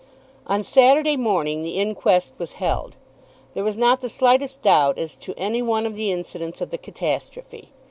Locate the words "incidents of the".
6.11-6.79